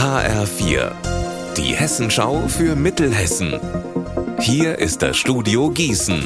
HR4, 0.00 0.92
die 1.58 1.74
Hessenschau 1.74 2.48
für 2.48 2.74
Mittelhessen. 2.74 3.60
Hier 4.40 4.78
ist 4.78 5.02
das 5.02 5.18
Studio 5.18 5.68
Gießen. 5.68 6.22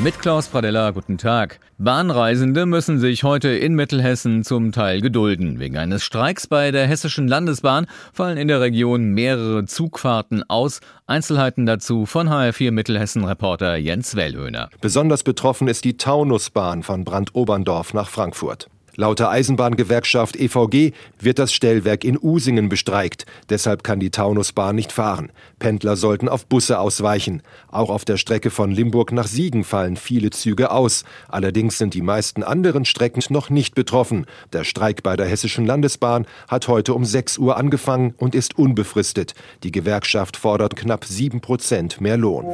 Mit 0.00 0.18
Klaus 0.18 0.48
Pradella, 0.48 0.90
guten 0.90 1.16
Tag. 1.16 1.60
Bahnreisende 1.78 2.66
müssen 2.66 2.98
sich 2.98 3.22
heute 3.22 3.50
in 3.50 3.76
Mittelhessen 3.76 4.42
zum 4.42 4.72
Teil 4.72 5.00
gedulden. 5.00 5.60
Wegen 5.60 5.76
eines 5.76 6.02
Streiks 6.02 6.48
bei 6.48 6.72
der 6.72 6.88
Hessischen 6.88 7.28
Landesbahn 7.28 7.86
fallen 8.12 8.36
in 8.36 8.48
der 8.48 8.60
Region 8.60 9.12
mehrere 9.12 9.64
Zugfahrten 9.66 10.42
aus. 10.50 10.80
Einzelheiten 11.06 11.66
dazu 11.66 12.04
von 12.04 12.28
HR4 12.28 12.72
Mittelhessen-Reporter 12.72 13.76
Jens 13.76 14.16
Wellhöhner. 14.16 14.70
Besonders 14.80 15.22
betroffen 15.22 15.68
ist 15.68 15.84
die 15.84 15.96
Taunusbahn 15.98 16.82
von 16.82 17.04
Brandoberndorf 17.04 17.94
nach 17.94 18.08
Frankfurt. 18.08 18.69
Laut 18.96 19.18
der 19.18 19.30
Eisenbahngewerkschaft 19.30 20.36
EVG 20.36 20.92
wird 21.18 21.38
das 21.38 21.52
Stellwerk 21.52 22.04
in 22.04 22.18
Usingen 22.20 22.68
bestreikt. 22.68 23.26
Deshalb 23.48 23.84
kann 23.84 24.00
die 24.00 24.10
Taunusbahn 24.10 24.74
nicht 24.74 24.92
fahren. 24.92 25.30
Pendler 25.58 25.96
sollten 25.96 26.28
auf 26.28 26.46
Busse 26.46 26.78
ausweichen. 26.78 27.42
Auch 27.70 27.90
auf 27.90 28.04
der 28.04 28.16
Strecke 28.16 28.50
von 28.50 28.70
Limburg 28.70 29.12
nach 29.12 29.26
Siegen 29.26 29.64
fallen 29.64 29.96
viele 29.96 30.30
Züge 30.30 30.70
aus. 30.70 31.04
Allerdings 31.28 31.78
sind 31.78 31.94
die 31.94 32.02
meisten 32.02 32.42
anderen 32.42 32.84
Strecken 32.84 33.20
noch 33.28 33.50
nicht 33.50 33.74
betroffen. 33.74 34.26
Der 34.52 34.64
Streik 34.64 35.02
bei 35.02 35.16
der 35.16 35.26
Hessischen 35.26 35.66
Landesbahn 35.66 36.26
hat 36.48 36.68
heute 36.68 36.94
um 36.94 37.04
6 37.04 37.38
Uhr 37.38 37.56
angefangen 37.56 38.14
und 38.16 38.34
ist 38.34 38.58
unbefristet. 38.58 39.34
Die 39.62 39.72
Gewerkschaft 39.72 40.36
fordert 40.36 40.76
knapp 40.76 41.04
7 41.04 41.40
Prozent 41.40 42.00
mehr 42.00 42.16
Lohn. 42.16 42.46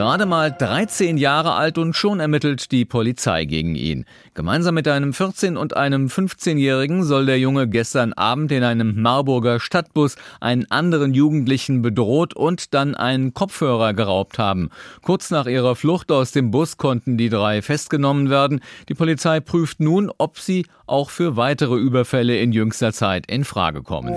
Gerade 0.00 0.24
mal 0.24 0.50
13 0.50 1.18
Jahre 1.18 1.52
alt 1.52 1.76
und 1.76 1.94
schon 1.94 2.20
ermittelt 2.20 2.72
die 2.72 2.86
Polizei 2.86 3.44
gegen 3.44 3.74
ihn. 3.74 4.06
Gemeinsam 4.32 4.74
mit 4.74 4.88
einem 4.88 5.10
14- 5.10 5.56
und 5.56 5.76
einem 5.76 6.06
15-Jährigen 6.06 7.04
soll 7.04 7.26
der 7.26 7.38
Junge 7.38 7.68
gestern 7.68 8.14
Abend 8.14 8.50
in 8.50 8.62
einem 8.62 9.02
Marburger 9.02 9.60
Stadtbus 9.60 10.16
einen 10.40 10.64
anderen 10.70 11.12
Jugendlichen 11.12 11.82
bedroht 11.82 12.32
und 12.32 12.72
dann 12.72 12.94
einen 12.94 13.34
Kopfhörer 13.34 13.92
geraubt 13.92 14.38
haben. 14.38 14.70
Kurz 15.02 15.30
nach 15.30 15.44
ihrer 15.44 15.76
Flucht 15.76 16.10
aus 16.10 16.32
dem 16.32 16.50
Bus 16.50 16.78
konnten 16.78 17.18
die 17.18 17.28
drei 17.28 17.60
festgenommen 17.60 18.30
werden. 18.30 18.60
Die 18.88 18.94
Polizei 18.94 19.40
prüft 19.40 19.80
nun, 19.80 20.10
ob 20.16 20.38
sie 20.38 20.64
auch 20.86 21.10
für 21.10 21.36
weitere 21.36 21.76
Überfälle 21.76 22.38
in 22.38 22.52
jüngster 22.52 22.94
Zeit 22.94 23.30
in 23.30 23.44
Frage 23.44 23.82
kommen. 23.82 24.16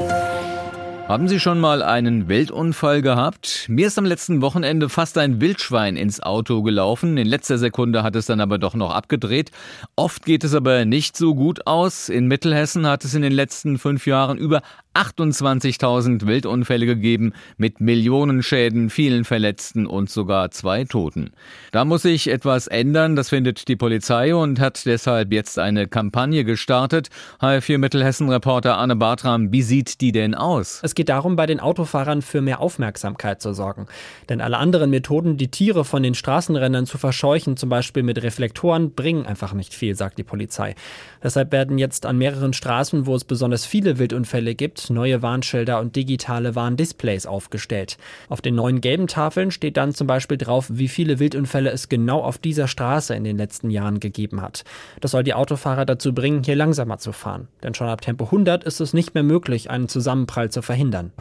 Haben 1.07 1.27
Sie 1.27 1.41
schon 1.41 1.59
mal 1.59 1.83
einen 1.83 2.29
Wildunfall 2.29 3.01
gehabt? 3.01 3.65
Mir 3.67 3.87
ist 3.87 3.97
am 3.97 4.05
letzten 4.05 4.41
Wochenende 4.41 4.87
fast 4.87 5.17
ein 5.17 5.41
Wildschwein 5.41 5.97
ins 5.97 6.23
Auto 6.23 6.63
gelaufen. 6.63 7.17
In 7.17 7.27
letzter 7.27 7.57
Sekunde 7.57 8.03
hat 8.03 8.15
es 8.15 8.25
dann 8.25 8.39
aber 8.39 8.57
doch 8.57 8.73
noch 8.73 8.91
abgedreht. 8.91 9.51
Oft 9.97 10.25
geht 10.25 10.45
es 10.45 10.55
aber 10.55 10.85
nicht 10.85 11.17
so 11.17 11.35
gut 11.35 11.67
aus. 11.67 12.07
In 12.07 12.27
Mittelhessen 12.27 12.87
hat 12.87 13.03
es 13.03 13.13
in 13.15 13.21
den 13.21 13.33
letzten 13.33 13.77
fünf 13.79 14.07
Jahren 14.07 14.37
über 14.37 14.61
28.000 14.95 16.25
Wildunfälle 16.27 16.85
gegeben 16.85 17.33
mit 17.57 17.81
Millionenschäden, 17.81 18.89
vielen 18.89 19.25
Verletzten 19.25 19.88
und 19.88 20.09
sogar 20.09 20.51
zwei 20.51 20.83
Toten. 20.85 21.31
Da 21.71 21.83
muss 21.83 22.03
sich 22.03 22.29
etwas 22.29 22.67
ändern, 22.67 23.15
das 23.15 23.29
findet 23.29 23.67
die 23.67 23.75
Polizei 23.75 24.35
und 24.35 24.59
hat 24.59 24.85
deshalb 24.85 25.33
jetzt 25.33 25.57
eine 25.57 25.88
Kampagne 25.88 26.43
gestartet. 26.43 27.09
HR4 27.41 27.79
Mittelhessen-Reporter 27.79 28.77
Anne 28.77 28.95
Bartram, 28.95 29.51
wie 29.51 29.63
sieht 29.63 29.99
die 30.01 30.11
denn 30.11 30.35
aus? 30.35 30.79
Es 30.83 30.92
geht 30.95 31.09
darum, 31.09 31.36
bei 31.36 31.45
den 31.45 31.59
Autofahrern 31.59 32.22
für 32.22 32.41
mehr 32.41 32.59
Aufmerksamkeit 32.59 33.41
zu 33.41 33.53
sorgen. 33.53 33.88
Denn 34.30 34.41
alle 34.41 34.58
anderen 34.58 34.89
Methoden, 34.89 35.38
die 35.38 35.50
Tiere 35.50 35.85
von 35.85 36.03
den 36.03 36.16
Straßenrändern 36.16 36.85
zu 36.85 36.97
verscheuchen, 36.97 37.58
zum 37.58 37.69
Beispiel 37.69 38.03
mit 38.03 38.22
Reflektoren, 38.22 38.91
bringen 38.91 39.25
einfach 39.25 39.53
nicht 39.53 39.73
viel, 39.73 39.95
sagt 39.95 40.17
die 40.17 40.23
Polizei. 40.23 40.75
Deshalb 41.23 41.52
werden 41.52 41.77
jetzt 41.77 42.05
an 42.05 42.17
mehreren 42.17 42.53
Straßen, 42.53 43.05
wo 43.05 43.16
es 43.16 43.23
besonders 43.23 43.66
viele 43.66 43.97
Wildunfälle 43.97 44.55
gibt, 44.55 44.89
neue 44.89 45.22
Warnschilder 45.22 45.80
und 45.80 45.95
digitale 45.95 46.55
Warndisplays 46.55 47.25
aufgestellt. 47.25 47.97
Auf 48.30 48.41
den 48.41 48.55
neuen 48.55 48.81
gelben 48.81 49.07
Tafeln 49.07 49.52
steht 49.52 49.78
dann 49.78 49.94
zum 49.94 50.07
Beispiel 50.07 50.38
drauf, 50.38 50.67
wie 50.69 50.88
viele 50.88 51.19
Wildunfälle 51.19 51.72
es 51.72 51.89
genau 51.89 52.22
auf 52.22 52.38
dieser 52.38 52.67
Straße 52.67 53.16
in 53.16 53.23
den 53.23 53.38
letzten 53.38 53.69
Jahren 53.69 54.00
gegeben 54.00 54.41
hat. 54.41 54.63
Das 55.01 55.12
soll 55.12 55.23
die 55.23 55.34
Autofahrer 55.34 55.85
dazu 55.85 56.13
bringen, 56.13 56.44
hier 56.44 56.56
langsamer 56.56 56.97
zu 56.97 57.12
fahren. 57.12 57.47
Denn 57.63 57.73
schon 57.73 57.88
ab 57.88 58.01
Tempo 58.01 58.25
100 58.25 58.63
ist 58.63 58.81
es 58.81 58.94
nicht 58.94 59.13
mehr 59.13 59.23
möglich, 59.23 59.69
einen 59.69 59.88
Zusammenprall 59.88 60.50
zu 60.50 60.62
verhindern. 60.83 61.11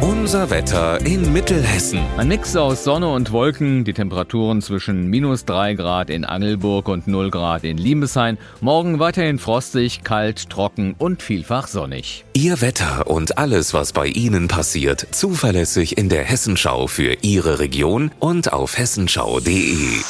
Unser 0.00 0.50
Wetter 0.50 1.04
in 1.06 1.32
Mittelhessen. 1.32 2.00
Ein 2.18 2.28
Mix 2.28 2.54
aus 2.54 2.84
Sonne 2.84 3.08
und 3.08 3.32
Wolken, 3.32 3.84
die 3.84 3.94
Temperaturen 3.94 4.60
zwischen 4.60 5.06
minus 5.06 5.44
3 5.46 5.74
Grad 5.74 6.10
in 6.10 6.24
Angelburg 6.24 6.88
und 6.88 7.08
0 7.08 7.30
Grad 7.30 7.64
in 7.64 7.78
Liebeshain. 7.78 8.36
Morgen 8.60 8.98
weiterhin 8.98 9.38
frostig, 9.38 10.04
kalt, 10.04 10.50
trocken 10.50 10.94
und 10.98 11.22
vielfach 11.22 11.66
sonnig. 11.66 12.24
Ihr 12.34 12.60
Wetter 12.60 13.06
und 13.06 13.38
alles, 13.38 13.72
was 13.72 13.92
bei 13.92 14.06
Ihnen 14.06 14.48
passiert, 14.48 15.06
zuverlässig 15.12 15.96
in 15.96 16.08
der 16.08 16.24
Hessenschau 16.24 16.88
für 16.88 17.14
Ihre 17.22 17.58
Region 17.58 18.10
und 18.18 18.52
auf 18.52 18.76
hessenschau.de. 18.76 20.02